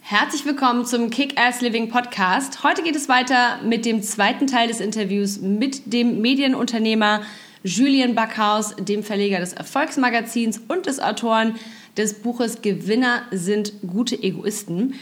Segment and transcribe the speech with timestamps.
[0.00, 2.64] Herzlich willkommen zum Kick-Ass Living Podcast.
[2.64, 7.22] Heute geht es weiter mit dem zweiten Teil des Interviews mit dem Medienunternehmer
[7.62, 11.56] Julien Backhaus, dem Verleger des Erfolgsmagazins und des Autoren
[11.98, 14.94] des Buches Gewinner sind gute Egoisten.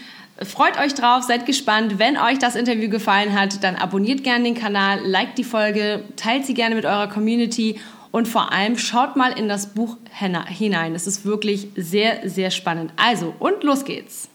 [0.43, 1.97] Freut euch drauf, seid gespannt.
[1.97, 6.45] Wenn euch das Interview gefallen hat, dann abonniert gerne den Kanal, liked die Folge, teilt
[6.45, 7.79] sie gerne mit eurer Community
[8.11, 10.95] und vor allem schaut mal in das Buch hinein.
[10.95, 12.93] Es ist wirklich sehr, sehr spannend.
[12.97, 14.29] Also, und los geht's.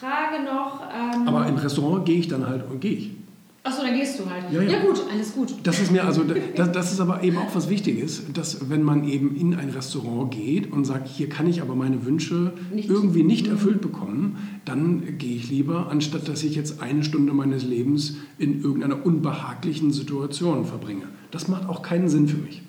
[0.00, 0.80] Frage noch.
[0.90, 3.10] Ähm Aber im Restaurant gehe ich dann halt und gehe ich.
[3.70, 4.44] Achso, dann gehst du halt.
[4.50, 4.70] Ja, ja.
[4.72, 5.54] ja, gut, alles gut.
[5.62, 9.08] Das ist mir also, das, das, ist aber eben auch was Wichtiges, dass wenn man
[9.08, 12.88] eben in ein Restaurant geht und sagt, hier kann ich aber meine Wünsche nicht.
[12.88, 17.64] irgendwie nicht erfüllt bekommen, dann gehe ich lieber, anstatt dass ich jetzt eine Stunde meines
[17.64, 21.04] Lebens in irgendeiner unbehaglichen Situation verbringe.
[21.30, 22.62] Das macht auch keinen Sinn für mich.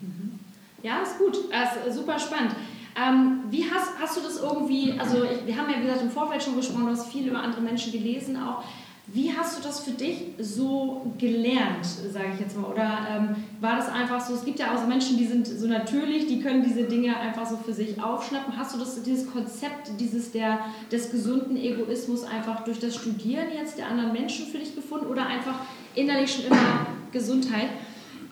[0.84, 1.36] Ja, ist gut.
[1.36, 2.54] Ist super spannend.
[2.94, 6.42] Ähm, wie hast, hast du das irgendwie, also wir haben ja wie gesagt im Vorfeld
[6.42, 8.62] schon gesprochen, du hast viel über andere Menschen gelesen auch.
[9.08, 12.70] Wie hast du das für dich so gelernt, sage ich jetzt mal?
[12.70, 15.66] Oder ähm, war das einfach so, es gibt ja auch so Menschen, die sind so
[15.66, 18.56] natürlich, die können diese Dinge einfach so für sich aufschnappen.
[18.56, 20.60] Hast du das, dieses Konzept dieses der,
[20.92, 25.26] des gesunden Egoismus einfach durch das Studieren jetzt der anderen Menschen für dich gefunden oder
[25.26, 25.56] einfach
[25.94, 27.68] innerlich schon immer Gesundheit?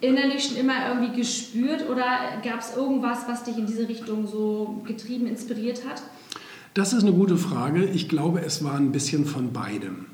[0.03, 2.07] innerlich schon immer irgendwie gespürt oder
[2.43, 6.03] gab es irgendwas, was dich in diese Richtung so getrieben, inspiriert hat?
[6.73, 7.85] Das ist eine gute Frage.
[7.85, 10.07] Ich glaube, es war ein bisschen von beidem.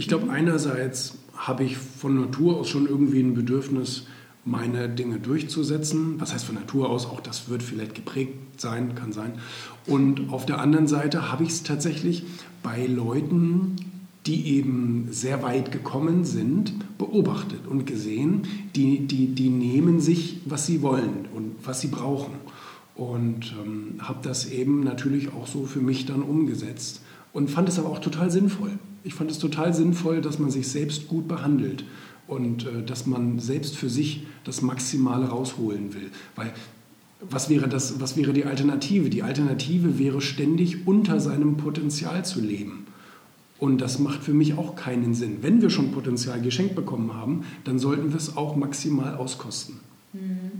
[0.00, 4.06] Ich glaube, einerseits habe ich von Natur aus schon irgendwie ein Bedürfnis,
[4.46, 6.18] meine Dinge durchzusetzen.
[6.18, 7.04] Was heißt von Natur aus?
[7.04, 9.34] Auch das wird vielleicht geprägt sein, kann sein.
[9.86, 12.24] Und auf der anderen Seite habe ich es tatsächlich
[12.62, 13.76] bei Leuten
[14.26, 18.42] die eben sehr weit gekommen sind, beobachtet und gesehen,
[18.76, 22.34] die, die, die nehmen sich, was sie wollen und was sie brauchen.
[22.94, 27.00] Und ähm, habe das eben natürlich auch so für mich dann umgesetzt
[27.32, 28.72] und fand es aber auch total sinnvoll.
[29.04, 31.84] Ich fand es total sinnvoll, dass man sich selbst gut behandelt
[32.26, 36.10] und äh, dass man selbst für sich das Maximale rausholen will.
[36.36, 36.52] Weil
[37.28, 39.10] was wäre, das, was wäre die Alternative?
[39.10, 42.86] Die Alternative wäre ständig unter seinem Potenzial zu leben.
[43.58, 45.38] Und das macht für mich auch keinen Sinn.
[45.42, 49.80] Wenn wir schon Potenzial geschenkt bekommen haben, dann sollten wir es auch maximal auskosten.
[50.14, 50.50] Mhm.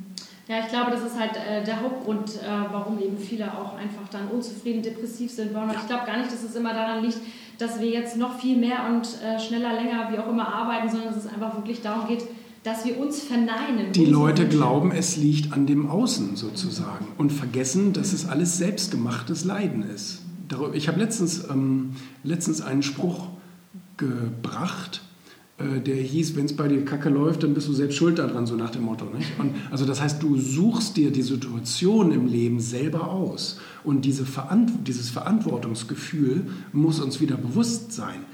[0.51, 4.09] Ja, ich glaube, das ist halt äh, der Hauptgrund, äh, warum eben viele auch einfach
[4.11, 5.55] dann unzufrieden, depressiv sind.
[5.55, 7.19] Und ich glaube gar nicht, dass es immer daran liegt,
[7.59, 11.15] dass wir jetzt noch viel mehr und äh, schneller, länger, wie auch immer arbeiten, sondern
[11.15, 12.25] dass es einfach wirklich darum geht,
[12.65, 13.93] dass wir uns verneinen.
[13.93, 19.45] Die Leute glauben, es liegt an dem Außen sozusagen und vergessen, dass es alles selbstgemachtes
[19.45, 20.23] Leiden ist
[20.73, 21.91] ich habe letztens, ähm,
[22.25, 23.29] letztens einen Spruch
[23.97, 25.03] gebracht,
[25.85, 28.57] der hieß, wenn es bei dir kacke läuft, dann bist du selbst schuld daran, so
[28.57, 29.05] nach dem Motto.
[29.05, 29.39] Nicht?
[29.39, 33.59] Und also das heißt, du suchst dir die Situation im Leben selber aus.
[33.85, 38.25] Und diese Verant dieses Verantwortungsgefühl muss uns wieder bewusst sein.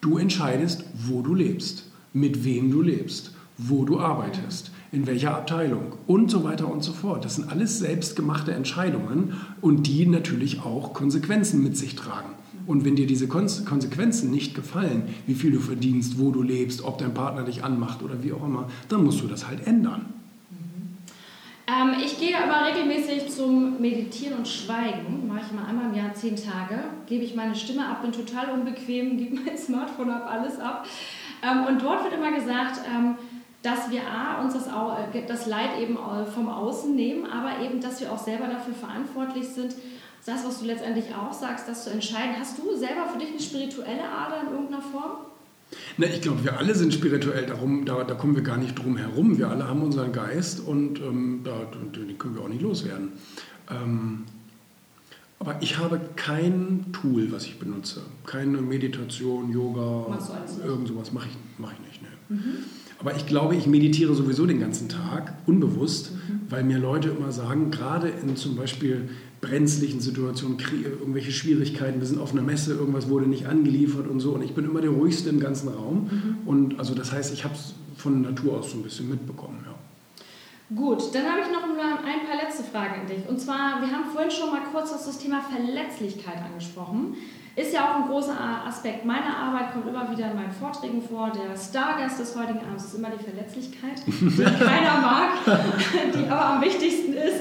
[0.00, 5.94] Du entscheidest, wo du lebst, mit wem du lebst, wo du arbeitest in welcher Abteilung
[6.06, 7.24] und so weiter und so fort.
[7.24, 12.30] Das sind alles selbstgemachte Entscheidungen und die natürlich auch Konsequenzen mit sich tragen.
[12.68, 16.98] Und wenn dir diese Konsequenzen nicht gefallen, wie viel du verdienst, wo du lebst, ob
[16.98, 20.12] dein Partner dich anmacht oder wie auch immer, dann musst du das halt ändern.
[21.66, 25.26] Ähm, ich gehe aber regelmäßig zum Meditieren und Schweigen.
[25.26, 26.84] Mache ich mal einmal im Jahr zehn Tage.
[27.06, 30.86] Gebe ich meine Stimme ab, bin total unbequem, gebe mein Smartphone ab, alles ab.
[31.42, 33.14] Ähm, und dort wird immer gesagt, ähm,
[33.62, 35.98] dass wir A, uns das, äh, das Leid eben
[36.32, 39.74] vom Außen nehmen, aber eben, dass wir auch selber dafür verantwortlich sind,
[40.26, 42.36] das, was du letztendlich auch sagst, das zu entscheiden.
[42.38, 45.12] Hast du selber für dich eine spirituelle Ader in irgendeiner Form?
[45.96, 48.96] Na, ich glaube, wir alle sind spirituell, darum, da, da kommen wir gar nicht drum
[48.96, 49.38] herum.
[49.38, 53.12] Wir alle haben unseren Geist und ähm, da, den können wir auch nicht loswerden.
[53.70, 54.24] Ähm,
[55.40, 58.02] aber ich habe kein Tool, was ich benutze.
[58.26, 60.18] Keine Meditation, Yoga,
[60.64, 62.02] irgend sowas mache ich, mach ich nicht.
[62.02, 62.08] Ne.
[62.28, 62.64] Mhm.
[63.00, 66.40] Aber ich glaube, ich meditiere sowieso den ganzen Tag, unbewusst, mhm.
[66.50, 69.08] weil mir Leute immer sagen, gerade in zum Beispiel
[69.40, 74.32] brenzlichen Situationen, irgendwelche Schwierigkeiten, wir sind auf einer Messe, irgendwas wurde nicht angeliefert und so.
[74.32, 76.10] Und ich bin immer der ruhigste im ganzen Raum.
[76.10, 76.48] Mhm.
[76.48, 79.64] Und also das heißt, ich habe es von Natur aus so ein bisschen mitbekommen.
[79.64, 79.74] Ja.
[80.74, 83.26] Gut, dann habe ich noch ein paar letzte Fragen an dich.
[83.28, 87.14] Und zwar, wir haben vorhin schon mal kurz das Thema Verletzlichkeit angesprochen.
[87.58, 88.36] Ist ja auch ein großer
[88.68, 91.32] Aspekt meiner Arbeit, kommt immer wieder in meinen Vorträgen vor.
[91.32, 95.30] Der Stargast des heutigen Abends ist immer die Verletzlichkeit, die keiner mag,
[96.14, 97.40] die aber am wichtigsten ist.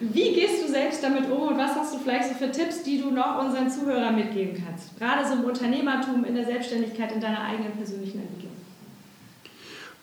[0.00, 2.98] Wie gehst du selbst damit um und was hast du vielleicht so für Tipps, die
[2.98, 4.98] du noch unseren Zuhörern mitgeben kannst?
[4.98, 8.52] Gerade so im Unternehmertum, in der Selbstständigkeit, in deiner eigenen persönlichen Entwicklung.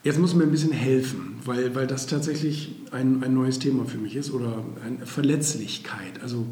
[0.04, 3.98] Jetzt muss mir ein bisschen helfen, weil, weil das tatsächlich ein, ein neues Thema für
[3.98, 6.22] mich ist oder eine Verletzlichkeit.
[6.22, 6.46] Also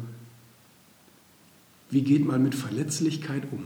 [1.94, 3.62] wie geht man mit Verletzlichkeit um?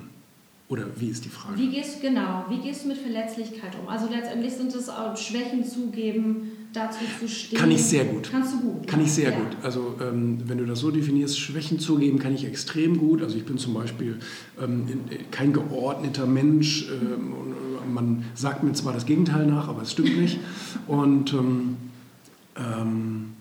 [0.69, 1.59] Oder wie ist die Frage?
[1.59, 3.89] Wie gehst, genau, wie gehst du mit Verletzlichkeit um?
[3.89, 7.59] Also letztendlich sind es auch Schwächen zugeben, dazu zu stehen.
[7.59, 8.29] Kann ich sehr gut.
[8.31, 8.87] Kannst du gut?
[8.87, 9.39] Kann ich sehr ja.
[9.39, 9.57] gut.
[9.63, 13.23] Also ähm, wenn du das so definierst, Schwächen zugeben kann ich extrem gut.
[13.23, 14.19] Also ich bin zum Beispiel
[14.61, 14.87] ähm,
[15.31, 16.87] kein geordneter Mensch.
[16.91, 20.39] Ähm, man sagt mir zwar das Gegenteil nach, aber es stimmt nicht.
[20.87, 21.79] Und ähm,
[22.57, 23.33] ähm,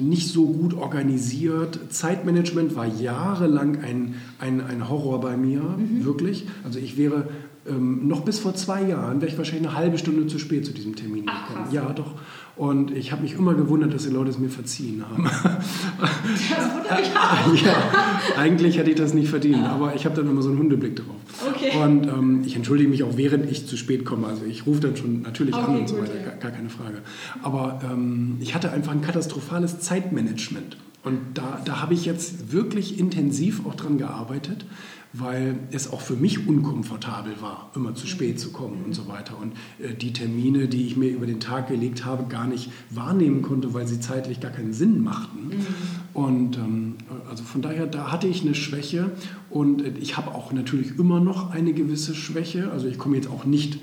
[0.00, 1.78] nicht so gut organisiert.
[1.90, 6.04] Zeitmanagement war jahrelang ein, ein, ein Horror bei mir, mhm.
[6.04, 6.46] wirklich.
[6.64, 7.28] Also ich wäre
[7.68, 10.72] ähm, noch bis vor zwei Jahren, wäre ich wahrscheinlich eine halbe Stunde zu spät zu
[10.72, 11.68] diesem Termin Ach, gekommen.
[11.72, 12.14] Ja, doch.
[12.56, 15.24] Und ich habe mich immer gewundert, dass die Leute es mir verziehen haben.
[15.24, 17.54] Das wundert mich auch.
[17.66, 17.92] ja,
[18.36, 21.14] eigentlich hätte ich das nicht verdient, aber ich habe dann immer so einen Hundeblick drauf.
[21.48, 21.70] Okay.
[21.80, 24.26] Und ähm, ich entschuldige mich auch, während ich zu spät komme.
[24.26, 26.98] Also ich rufe dann schon natürlich okay, an und so weiter, gar, gar, keine Frage.
[27.42, 30.76] Aber ähm, ich hatte einfach ein katastrophales Zeitmanagement.
[31.04, 34.66] Und da, da habe ich jetzt wirklich intensiv auch dran gearbeitet
[35.12, 39.38] weil es auch für mich unkomfortabel war, immer zu spät zu kommen und so weiter.
[39.40, 43.42] Und äh, die Termine, die ich mir über den Tag gelegt habe, gar nicht wahrnehmen
[43.42, 45.48] konnte, weil sie zeitlich gar keinen Sinn machten.
[45.48, 45.66] Mhm.
[46.14, 46.94] Und ähm,
[47.28, 49.10] also von daher, da hatte ich eine Schwäche
[49.50, 52.70] und äh, ich habe auch natürlich immer noch eine gewisse Schwäche.
[52.70, 53.78] Also ich komme jetzt auch nicht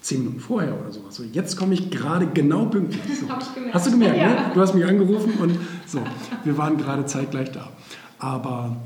[0.00, 1.14] zehn Minuten vorher oder sowas.
[1.14, 3.02] So, jetzt komme ich gerade genau pünktlich.
[3.18, 3.28] So.
[3.72, 4.28] Hast du gemerkt, ja.
[4.28, 4.50] ne?
[4.54, 6.00] Du hast mich angerufen und so,
[6.44, 7.70] wir waren gerade zeitgleich da.
[8.18, 8.76] Aber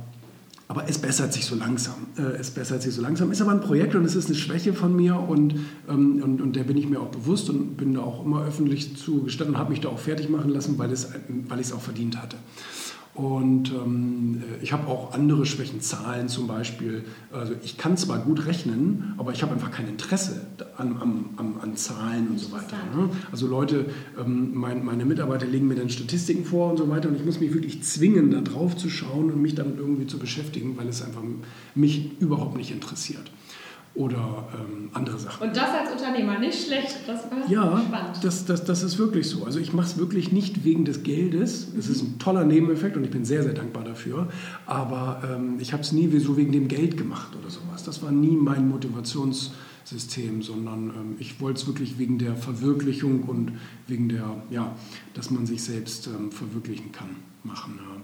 [0.69, 2.09] aber es bessert sich so langsam.
[2.19, 3.31] Äh, es bessert sich so langsam.
[3.31, 5.55] Ist aber ein Projekt und es ist eine Schwäche von mir und,
[5.89, 8.97] ähm, und, und der bin ich mir auch bewusst und bin da auch immer öffentlich
[8.97, 11.13] zugestanden und habe mich da auch fertig machen lassen, weil, es,
[11.49, 12.37] weil ich es auch verdient hatte.
[13.15, 17.05] Und ähm, ich habe auch andere Schwächen, Zahlen zum Beispiel.
[17.33, 20.97] Also ich kann zwar gut rechnen, aber ich habe einfach kein Interesse an,
[21.37, 22.77] an, an Zahlen und so weiter.
[22.95, 23.11] Ne?
[23.31, 23.87] Also Leute,
[24.19, 27.41] ähm, mein, meine Mitarbeiter legen mir dann Statistiken vor und so weiter und ich muss
[27.41, 31.03] mich wirklich zwingen, da drauf zu schauen und mich damit irgendwie zu beschäftigen, weil es
[31.03, 31.23] einfach
[31.75, 33.31] mich überhaupt nicht interessiert
[33.97, 35.49] oder ähm, andere Sachen.
[35.49, 36.99] Und das als Unternehmer, nicht schlecht.
[37.07, 38.19] Das war ja, spannend.
[38.23, 39.45] Das, das, das ist wirklich so.
[39.45, 41.69] Also ich mache es wirklich nicht wegen des Geldes.
[41.79, 44.29] Es ist ein toller Nebeneffekt und ich bin sehr, sehr dankbar dafür.
[44.67, 47.85] Aber ähm, ich habe es nie so wegen dem Geld gemacht oder sowas.
[47.85, 53.53] Das war nie mein Motivationssystem, sondern ähm, ich wollte es wirklich wegen der Verwirklichung und
[53.87, 54.77] wegen der, ja,
[55.15, 57.79] dass man sich selbst ähm, verwirklichen kann, machen.
[57.79, 58.03] Ja.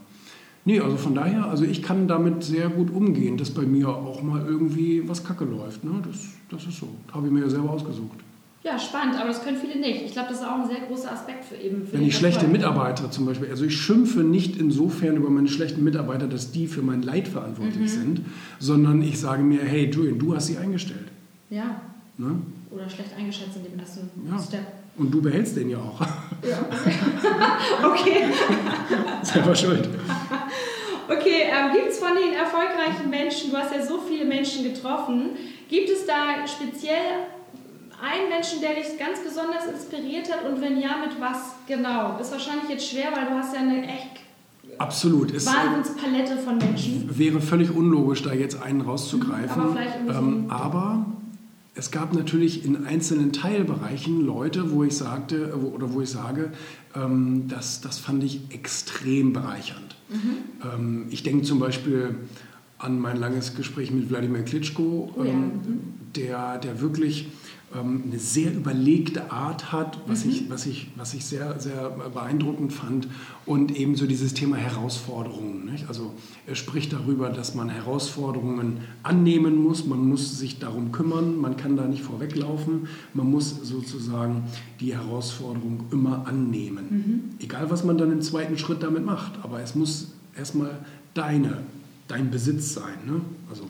[0.65, 4.23] Nee, also von daher, also ich kann damit sehr gut umgehen, dass bei mir auch
[4.23, 5.83] mal irgendwie was kacke läuft.
[5.83, 6.03] Ne?
[6.07, 6.19] Das,
[6.51, 6.89] das ist so.
[7.13, 8.19] Habe ich mir ja selber ausgesucht.
[8.65, 10.03] Ja, spannend, aber das können viele nicht.
[10.03, 11.85] Ich glaube, das ist auch ein sehr großer Aspekt für eben.
[11.85, 15.83] Für Wenn ich schlechte Mitarbeiter zum Beispiel, also ich schimpfe nicht insofern über meine schlechten
[15.83, 17.89] Mitarbeiter, dass die für mein Leid verantwortlich mhm.
[17.89, 18.21] sind,
[18.61, 21.09] sondern ich sage mir, hey Julian, du hast sie eingestellt.
[21.51, 21.81] Ja.
[22.19, 22.37] Ne?
[22.71, 24.39] Oder schlecht eingeschätzt in dem ersten ja.
[24.39, 24.67] Step.
[24.97, 26.01] Und du behältst den ja auch.
[26.01, 26.59] Ja.
[27.89, 28.27] okay.
[29.23, 29.89] Selber schuld.
[31.63, 35.31] Ähm, gibt es von den erfolgreichen Menschen, du hast ja so viele Menschen getroffen,
[35.69, 37.27] gibt es da speziell
[38.03, 42.19] einen Menschen, der dich ganz besonders inspiriert hat und wenn ja, mit was genau?
[42.19, 44.23] Ist wahrscheinlich jetzt schwer, weil du hast ja eine echt
[44.79, 45.33] Absolut.
[45.33, 47.11] Wahnsinnspalette von Menschen.
[47.17, 49.63] Wäre völlig unlogisch, da jetzt einen rauszugreifen.
[49.63, 51.07] Aber, ähm, aber
[51.75, 56.53] es gab natürlich in einzelnen Teilbereichen Leute, wo ich sagte oder wo ich sage,
[56.97, 59.97] ähm, das, das fand ich extrem bereichernd.
[60.13, 60.37] Mhm.
[60.65, 62.15] Ähm, ich denke zum Beispiel
[62.83, 65.25] an mein langes Gespräch mit Wladimir Klitschko, ja.
[65.25, 65.53] ähm,
[66.15, 67.29] der, der wirklich
[67.75, 70.31] ähm, eine sehr überlegte Art hat, was, mhm.
[70.31, 73.09] ich, was, ich, was ich sehr, sehr beeindruckend fand.
[73.47, 75.65] Und ebenso dieses Thema Herausforderungen.
[75.65, 75.89] Nicht?
[75.89, 76.13] Also
[76.47, 81.77] er spricht darüber, dass man Herausforderungen annehmen muss, man muss sich darum kümmern, man kann
[81.77, 84.45] da nicht vorweglaufen, man muss sozusagen
[84.81, 86.85] die Herausforderung immer annehmen.
[86.91, 87.45] Mhm.
[87.45, 90.79] Egal, was man dann im zweiten Schritt damit macht, aber es muss erstmal
[91.15, 91.59] deine,
[92.13, 92.95] dein Besitz sein.
[93.07, 93.21] Ne?
[93.51, 93.69] Also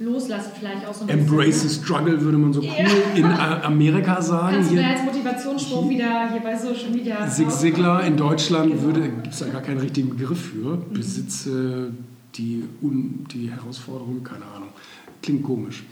[0.00, 3.14] loslassen vielleicht auch so ein Embrace the struggle würde man so cool yeah.
[3.14, 4.56] in Amerika sagen.
[4.56, 8.92] Kannst du da als Motivationsspruch wieder hier bei Social Media Zig Ziglar in Deutschland genau.
[8.92, 10.76] gibt es da gar keinen richtigen Begriff für.
[10.76, 10.92] Mhm.
[10.92, 11.90] Besitze
[12.34, 14.70] die, Un, die Herausforderung, keine Ahnung.
[15.22, 15.84] Klingt komisch.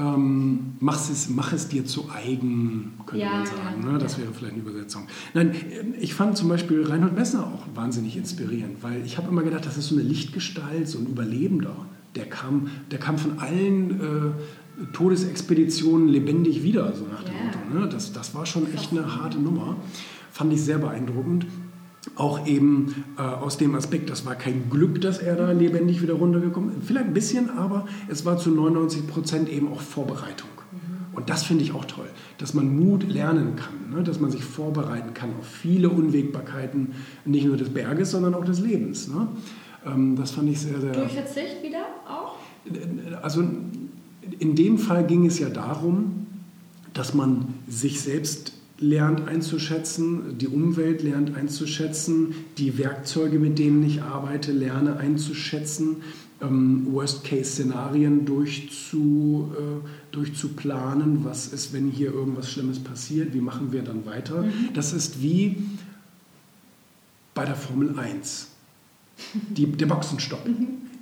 [0.00, 3.82] Ähm, mach, es, mach es dir zu eigen, könnte Ja, man sagen.
[3.84, 3.98] ja, ne?
[3.98, 4.22] Das ja.
[4.22, 5.06] wäre vielleicht eine Übersetzung.
[5.34, 9.42] Nein, ähm, ich fand zum Beispiel Reinhold Messner auch wahnsinnig inspirierend, weil ich habe immer
[9.42, 11.76] gedacht, das ist so eine Lichtgestalt, so ein Überlebender.
[12.14, 17.34] Der kam, der kam von allen äh, Todesexpeditionen lebendig wieder, so nach dem.
[17.34, 17.58] Motto.
[17.72, 17.88] Ne?
[17.88, 19.76] Das, das war schon echt eine harte Nummer.
[20.32, 21.46] Fand ich sehr beeindruckend.
[22.16, 26.14] Auch eben äh, aus dem Aspekt, das war kein Glück, dass er da lebendig wieder
[26.14, 26.86] runtergekommen ist.
[26.86, 30.48] Vielleicht ein bisschen, aber es war zu 99 Prozent eben auch Vorbereitung.
[31.12, 34.02] Und das finde ich auch toll, dass man Mut lernen kann, ne?
[34.02, 38.60] dass man sich vorbereiten kann auf viele Unwägbarkeiten, nicht nur des Berges, sondern auch des
[38.60, 39.08] Lebens.
[39.08, 39.28] Ne?
[39.84, 40.92] Ähm, das fand ich sehr, sehr.
[40.92, 42.36] Durch Verzicht wieder auch?
[43.22, 43.44] Also
[44.38, 46.26] in dem Fall ging es ja darum,
[46.94, 54.02] dass man sich selbst lernt einzuschätzen, die Umwelt lernt einzuschätzen, die Werkzeuge, mit denen ich
[54.02, 55.96] arbeite, lerne einzuschätzen,
[56.40, 61.24] ähm, Worst-Case-Szenarien durchzu, äh, durchzuplanen.
[61.24, 63.34] Was ist, wenn hier irgendwas Schlimmes passiert?
[63.34, 64.46] Wie machen wir dann weiter?
[64.72, 65.56] Das ist wie
[67.34, 68.48] bei der Formel 1.
[69.50, 70.48] Die, der Boxenstopp,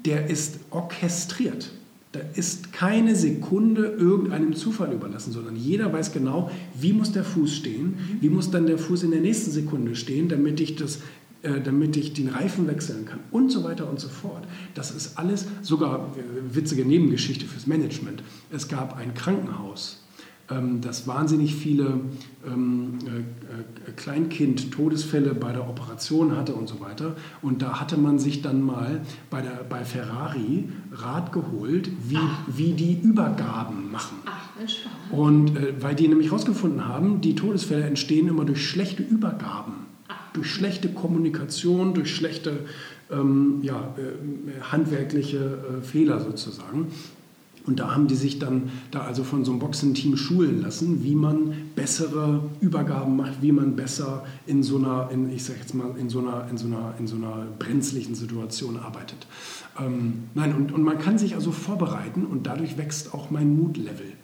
[0.05, 1.71] der ist orchestriert.
[2.19, 7.55] Da ist keine Sekunde irgendeinem Zufall überlassen, sondern jeder weiß genau, wie muss der Fuß
[7.55, 10.99] stehen, wie muss dann der Fuß in der nächsten Sekunde stehen, damit ich, das,
[11.43, 14.43] äh, damit ich den Reifen wechseln kann und so weiter und so fort.
[14.75, 18.25] Das ist alles, sogar äh, witzige Nebengeschichte fürs Management.
[18.51, 20.03] Es gab ein Krankenhaus,
[20.51, 22.01] ähm, das wahnsinnig viele
[22.47, 27.17] ähm, äh, äh, Kleinkind-Todesfälle bei der Operation hatte und so weiter.
[27.43, 29.01] Und da hatte man sich dann mal
[29.31, 34.19] bei, der, bei Ferrari Rat geholt, wie, wie die Übergaben machen.
[34.27, 34.49] Ach.
[35.11, 39.87] Und äh, weil die nämlich herausgefunden haben, die Todesfälle entstehen immer durch schlechte Übergaben,
[40.33, 42.61] durch schlechte Kommunikation, durch schlechte
[43.11, 45.39] ähm, ja, äh, handwerkliche
[45.81, 46.89] äh, Fehler sozusagen.
[47.69, 51.15] Und da haben die sich dann da also von so einem Boxenteam schulen lassen, wie
[51.15, 55.95] man bessere Übergaben macht, wie man besser in so einer, in, ich sag jetzt mal,
[55.99, 59.27] in so einer, in so einer, in so einer brenzlichen Situation arbeitet.
[59.79, 64.15] Ähm, nein, und, und man kann sich also vorbereiten und dadurch wächst auch mein Mutlevel.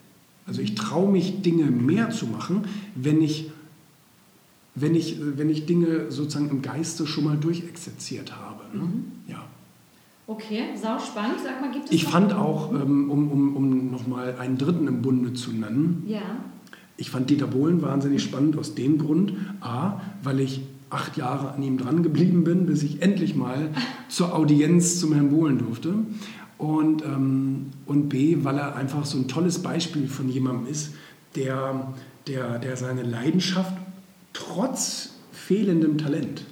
[0.47, 2.63] Also ich traue mich, Dinge mehr zu machen,
[2.95, 3.51] wenn ich,
[4.73, 8.75] wenn ich, wenn ich Dinge sozusagen im Geiste schon mal durchexerziert habe.
[8.75, 8.89] Ne?
[9.27, 9.45] Ja.
[10.27, 11.37] Okay, sau spannend.
[11.43, 15.01] Sag mal, gibt es Ich fand auch, ähm, um, um, um nochmal einen dritten im
[15.01, 16.21] Bunde zu nennen, Ja.
[16.97, 21.61] ich fand Dieter Bohlen wahnsinnig spannend aus dem Grund, a, weil ich acht Jahre an
[21.61, 23.69] ihm dran geblieben bin, bis ich endlich mal
[24.09, 25.93] zur Audienz zum Herrn Bohlen durfte.
[26.57, 30.93] Und, ähm, und b, weil er einfach so ein tolles Beispiel von jemandem ist,
[31.35, 31.93] der,
[32.27, 33.73] der, der seine Leidenschaft
[34.33, 36.45] trotz fehlendem Talent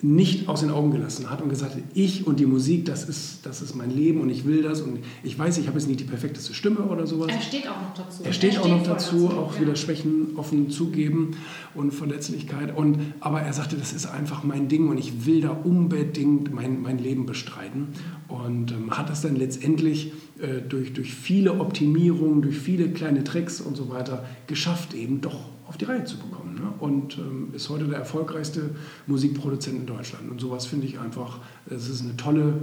[0.00, 3.44] nicht aus den Augen gelassen hat und gesagt hat, ich und die Musik, das ist,
[3.44, 5.98] das ist mein Leben und ich will das und ich weiß, ich habe jetzt nicht
[5.98, 7.28] die perfekteste Stimme oder sowas.
[7.32, 8.22] Er steht auch noch dazu.
[8.22, 9.60] Er steht auch noch voll dazu, auch ja.
[9.62, 11.32] wieder Schwächen offen zugeben
[11.74, 12.76] und Verletzlichkeit.
[12.76, 16.80] Und, aber er sagte, das ist einfach mein Ding und ich will da unbedingt mein,
[16.80, 17.88] mein Leben bestreiten.
[18.28, 23.60] Und ähm, hat das dann letztendlich äh, durch, durch viele Optimierungen, durch viele kleine Tricks
[23.60, 26.54] und so weiter geschafft, eben doch auf die Reihe zu bekommen.
[26.54, 26.72] Ne?
[26.80, 28.70] Und ähm, ist heute der erfolgreichste
[29.06, 30.30] Musikproduzent in Deutschland.
[30.30, 32.54] Und sowas finde ich einfach, es ist ein tolle,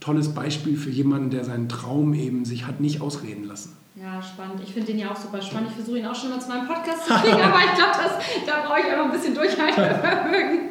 [0.00, 3.76] tolles Beispiel für jemanden, der seinen Traum eben sich hat nicht ausreden lassen.
[3.94, 4.60] Ja, spannend.
[4.64, 5.70] Ich finde den ja auch super spannend.
[5.70, 8.66] Ich versuche ihn auch schon mal zu meinem Podcast zu kriegen, aber ich glaube, da
[8.66, 10.60] brauche ich einfach ein bisschen Durchhaltevermögen.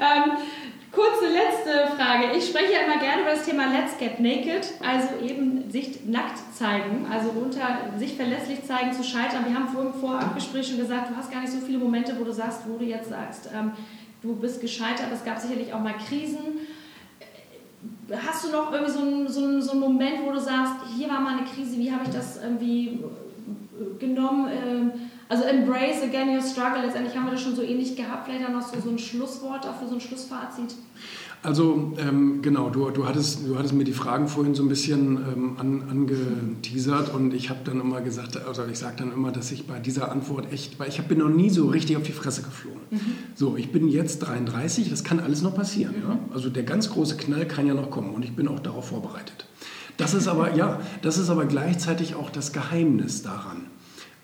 [0.00, 0.32] ähm,
[1.02, 2.36] kurze letzte Frage.
[2.36, 6.38] Ich spreche ja immer gerne über das Thema Let's Get Naked, also eben sich nackt
[6.54, 9.44] zeigen, also unter sich verlässlich zeigen, zu scheitern.
[9.46, 12.24] Wir haben vorhin vor Abgespräch schon gesagt, du hast gar nicht so viele Momente, wo
[12.24, 13.72] du sagst, wo du jetzt sagst, ähm,
[14.22, 15.08] du bist gescheitert.
[15.12, 16.60] Es gab sicherlich auch mal Krisen.
[18.24, 21.08] Hast du noch irgendwie so einen, so, einen, so einen Moment, wo du sagst, hier
[21.08, 24.48] war mal eine Krise, wie habe ich das irgendwie äh, genommen?
[24.52, 24.92] Ähm,
[25.32, 26.82] Also embrace again your struggle.
[26.82, 28.26] Letztendlich haben wir das schon so ähnlich gehabt.
[28.26, 30.74] Vielleicht dann noch so, so ein Schlusswort dafür, so ein Schlussfazit.
[31.42, 35.16] Also ähm, genau, du, du, hattest, du hattest mir die Fragen vorhin so ein bisschen
[35.16, 39.50] ähm, an, angeteasert und ich habe dann immer gesagt, also ich sage dann immer, dass
[39.52, 42.12] ich bei dieser Antwort echt, weil ich hab, bin noch nie so richtig auf die
[42.12, 42.82] Fresse geflogen.
[43.34, 45.94] So, ich bin jetzt 33, das kann alles noch passieren.
[46.06, 46.18] Ja?
[46.34, 49.46] Also der ganz große Knall kann ja noch kommen und ich bin auch darauf vorbereitet.
[49.96, 53.68] Das ist aber, ja, das ist aber gleichzeitig auch das Geheimnis daran.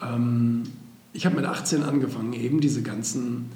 [0.02, 0.64] Ähm,
[1.12, 3.50] ich habe mit 18 angefangen, eben diese ganzen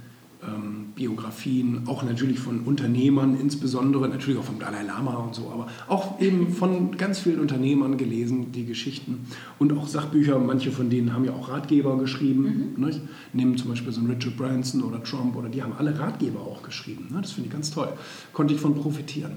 [0.45, 5.69] ähm, Biografien, auch natürlich von Unternehmern insbesondere, natürlich auch vom Dalai Lama und so, aber
[5.89, 9.27] auch eben von ganz vielen Unternehmern gelesen, die Geschichten
[9.59, 10.39] und auch Sachbücher.
[10.39, 12.75] Manche von denen haben ja auch Ratgeber geschrieben.
[12.77, 13.01] Nicht?
[13.33, 16.63] Nehmen zum Beispiel so einen Richard Branson oder Trump oder die haben alle Ratgeber auch
[16.63, 17.09] geschrieben.
[17.11, 17.21] Ne?
[17.23, 17.93] Das finde ich ganz toll.
[18.33, 19.33] Konnte ich von profitieren.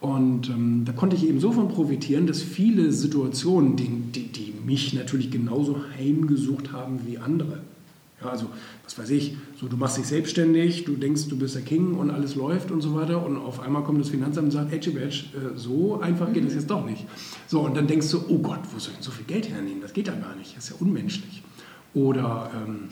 [0.00, 4.54] Und ähm, da konnte ich eben so von profitieren, dass viele Situationen, die, die, die
[4.64, 7.60] mich natürlich genauso heimgesucht haben wie andere.
[8.20, 8.46] Ja, also,
[8.84, 12.10] was weiß ich, so du machst dich selbstständig, du denkst, du bist der King und
[12.10, 15.24] alles läuft und so weiter und auf einmal kommt das Finanzamt und sagt, Edgy Badge,
[15.34, 17.04] äh, so einfach geht das jetzt doch nicht.
[17.46, 19.80] So, und dann denkst du, oh Gott, wo soll ich denn so viel Geld hernehmen?
[19.80, 21.42] Das geht ja gar nicht, das ist ja unmenschlich.
[21.94, 22.88] Oder ähm,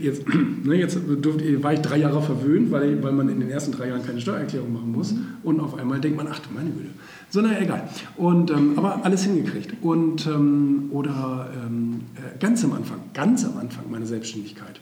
[0.00, 0.24] jetzt,
[0.64, 3.88] ne, jetzt durfte, war ich drei Jahre verwöhnt, weil, weil man in den ersten drei
[3.88, 5.12] Jahren keine Steuererklärung machen muss.
[5.12, 5.26] Mhm.
[5.42, 6.90] Und auf einmal denkt man, ach du meine Güte.
[7.30, 7.88] So, naja, egal.
[8.16, 9.74] Und, ähm, aber alles hingekriegt.
[9.82, 14.80] Und, ähm, oder ähm, äh, ganz am Anfang, ganz am Anfang meiner Selbstständigkeit,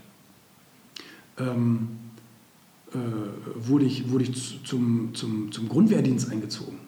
[1.39, 1.89] ähm,
[2.93, 2.99] äh,
[3.55, 6.88] wurde ich, wurde ich zum, zum, zum Grundwehrdienst eingezogen.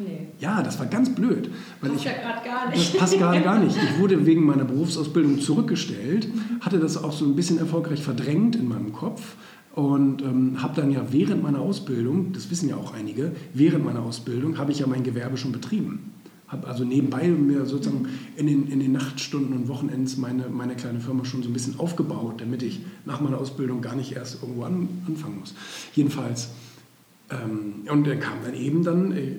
[0.00, 0.28] Nee.
[0.38, 1.50] Ja, das war ganz blöd.
[1.80, 2.94] Weil passt ich, ja gerade gar nicht.
[2.94, 3.76] Das passt gerade gar nicht.
[3.76, 6.28] Ich wurde wegen meiner Berufsausbildung zurückgestellt,
[6.60, 9.36] hatte das auch so ein bisschen erfolgreich verdrängt in meinem Kopf
[9.74, 14.02] und ähm, habe dann ja während meiner Ausbildung, das wissen ja auch einige, während meiner
[14.02, 16.12] Ausbildung habe ich ja mein Gewerbe schon betrieben.
[16.48, 20.98] Habe also nebenbei mir sozusagen in den, in den Nachtstunden und Wochenends meine, meine kleine
[20.98, 24.64] Firma schon so ein bisschen aufgebaut, damit ich nach meiner Ausbildung gar nicht erst irgendwo
[24.64, 25.54] an, anfangen muss.
[25.94, 26.48] Jedenfalls
[27.30, 29.36] ähm, und er kam dann eben dann äh,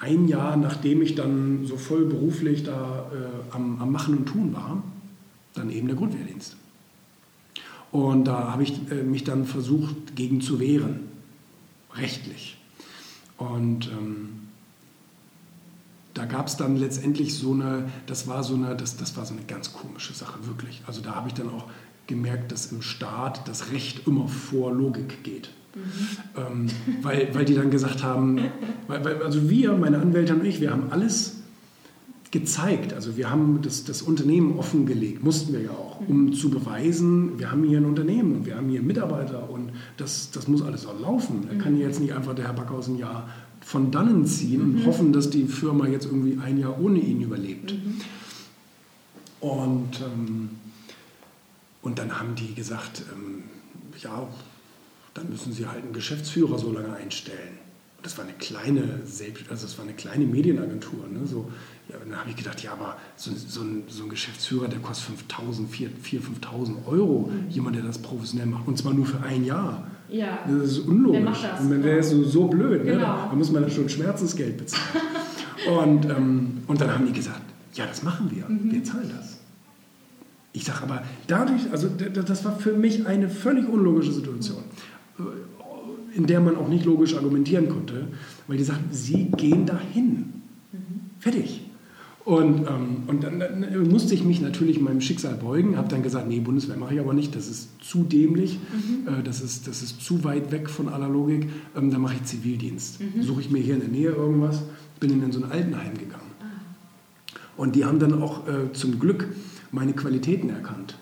[0.00, 4.54] ein Jahr, nachdem ich dann so voll beruflich da äh, am, am, Machen und Tun
[4.54, 4.82] war,
[5.54, 6.56] dann eben der Grundwehrdienst.
[7.92, 11.00] Und da habe ich äh, mich dann versucht, gegen zu wehren,
[11.94, 12.56] rechtlich.
[13.36, 14.48] Und ähm,
[16.14, 19.34] da gab es dann letztendlich so eine, das war so eine, das, das war so
[19.34, 20.82] eine ganz komische Sache, wirklich.
[20.86, 21.66] Also da habe ich dann auch
[22.06, 25.50] gemerkt, dass im Staat das Recht immer vor Logik geht.
[25.74, 25.82] Mhm.
[26.36, 26.66] Ähm,
[27.02, 28.40] weil, weil die dann gesagt haben,
[28.88, 31.36] weil, weil, also wir, meine Anwälte und ich, wir haben alles
[32.30, 32.92] gezeigt.
[32.92, 36.32] Also wir haben das, das Unternehmen offengelegt, mussten wir ja auch, um mhm.
[36.32, 40.46] zu beweisen, wir haben hier ein Unternehmen und wir haben hier Mitarbeiter und das, das
[40.46, 41.46] muss alles auch laufen.
[41.48, 43.28] Da kann jetzt nicht einfach der Herr Backhaus ein Jahr
[43.60, 44.86] von dannen ziehen und mhm.
[44.86, 47.72] hoffen, dass die Firma jetzt irgendwie ein Jahr ohne ihn überlebt.
[47.72, 48.00] Mhm.
[49.40, 50.50] Und, ähm,
[51.82, 53.42] und dann haben die gesagt, ähm,
[54.00, 54.28] ja,
[55.14, 57.58] dann müssen Sie halt einen Geschäftsführer so lange einstellen.
[58.02, 59.00] Das war eine kleine,
[59.50, 61.06] also das war eine kleine Medienagentur.
[61.12, 61.26] Ne?
[61.26, 61.50] So,
[61.88, 65.16] ja, dann habe ich gedacht, ja, aber so, so, ein, so ein Geschäftsführer, der kostet
[65.28, 67.30] 5.000, 4.000, 5.000 Euro.
[67.30, 67.50] Mhm.
[67.50, 68.66] Jemand, der das professionell macht.
[68.66, 69.86] Und zwar nur für ein Jahr.
[70.08, 70.38] Ja.
[70.48, 71.20] Das ist unlogisch.
[71.20, 71.60] Wer macht das?
[71.60, 72.84] Und wäre so, so blöd.
[72.84, 72.92] Ne?
[72.92, 73.16] Genau.
[73.16, 73.28] Ne?
[73.30, 74.84] Da muss man dann schon Schmerzensgeld bezahlen.
[75.78, 77.42] und, ähm, und dann haben die gesagt,
[77.74, 78.48] ja, das machen wir.
[78.48, 78.72] Mhm.
[78.72, 79.38] Wir zahlen das.
[80.52, 84.64] Ich sage aber, dadurch, also das war für mich eine völlig unlogische Situation.
[86.14, 88.08] In der man auch nicht logisch argumentieren konnte,
[88.48, 90.42] weil die sagten, sie gehen dahin.
[90.72, 91.00] Mhm.
[91.18, 91.62] Fertig.
[92.24, 96.28] Und, ähm, und dann, dann, musste ich mich natürlich meinem Schicksal beugen, habe dann gesagt,
[96.28, 99.08] nee, Bundeswehr mache ich aber nicht, das ist zu dämlich, mhm.
[99.08, 102.24] äh, das, ist, das ist zu weit weg von aller Logik, ähm, dann mache ich
[102.24, 103.00] Zivildienst.
[103.00, 103.22] Mhm.
[103.22, 104.62] Suche ich mir hier in der Nähe irgendwas,
[105.00, 106.30] bin in so ein Altenheim gegangen.
[106.40, 106.44] Ah.
[107.56, 109.28] Und die haben dann auch äh, zum Glück
[109.72, 110.96] meine Qualitäten erkannt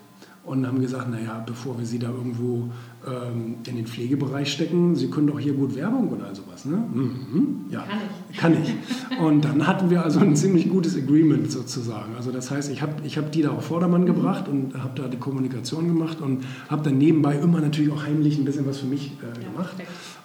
[0.45, 2.69] und haben gesagt, naja, bevor wir Sie da irgendwo
[3.05, 6.65] ähm, in den Pflegebereich stecken, Sie können doch hier gut Werbung oder sowas.
[6.65, 6.77] Ne?
[6.77, 7.65] Mhm.
[7.69, 7.99] Ja, kann
[8.29, 8.37] ich.
[8.37, 9.19] Kann ich.
[9.19, 12.15] Und dann hatten wir also ein ziemlich gutes Agreement sozusagen.
[12.15, 15.07] Also das heißt, ich habe ich hab die da auf Vordermann gebracht und habe da
[15.07, 18.87] die Kommunikation gemacht und habe dann nebenbei immer natürlich auch heimlich ein bisschen was für
[18.87, 19.75] mich äh, gemacht.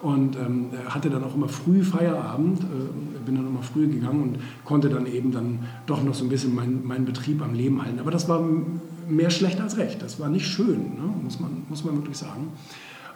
[0.01, 2.65] Und ähm, hatte dann auch immer früh Feierabend, äh,
[3.27, 6.55] bin dann immer früh gegangen und konnte dann eben dann doch noch so ein bisschen
[6.55, 7.99] meinen mein Betrieb am Leben halten.
[7.99, 8.43] Aber das war
[9.09, 10.03] mehr schlecht als recht.
[10.03, 11.15] Das war nicht schön, ne?
[11.23, 12.53] muss, man, muss man wirklich sagen.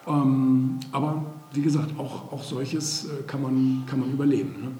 [0.06, 4.54] Ähm, aber wie gesagt, auch, auch solches äh, kann, man, kann man überleben.
[4.62, 4.70] Ne?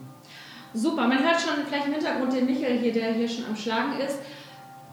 [0.75, 3.99] Super, man hört schon vielleicht im Hintergrund den Michael hier, der hier schon am Schlagen
[4.01, 4.19] ist.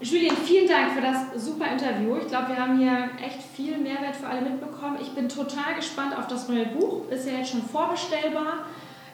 [0.00, 2.16] Julien, vielen Dank für das super Interview.
[2.16, 4.98] Ich glaube, wir haben hier echt viel Mehrwert für alle mitbekommen.
[5.00, 7.08] Ich bin total gespannt auf das neue Buch.
[7.10, 8.66] Ist ja jetzt schon vorbestellbar.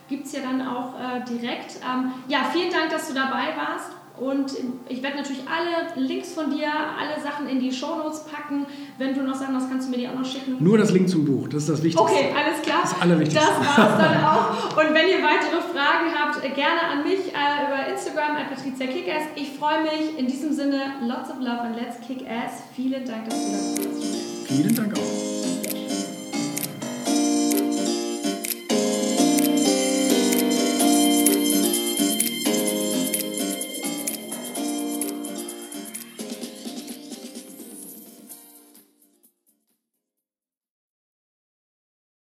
[0.09, 1.77] Gibt es ja dann auch äh, direkt.
[1.77, 3.93] Ähm, ja, vielen Dank, dass du dabei warst.
[4.20, 4.53] Und
[4.88, 8.66] ich werde natürlich alle Links von dir, alle Sachen in die Shownotes packen.
[8.98, 10.57] Wenn du noch Sachen hast, kannst du mir die auch noch schicken.
[10.61, 12.03] Nur das Link zum Buch, das ist das Wichtigste.
[12.03, 12.81] Okay, alles klar.
[12.83, 13.40] Das Allerwichtigste.
[13.40, 14.77] Das war's dann auch.
[14.77, 19.25] Und wenn ihr weitere Fragen habt, gerne an mich äh, über Instagram, an Patricia Kickass.
[19.35, 20.18] Ich freue mich.
[20.18, 22.62] In diesem Sinne, lots of love and let's kick ass.
[22.77, 24.46] Vielen Dank, dass du da warst.
[24.46, 25.41] Vielen Dank auch.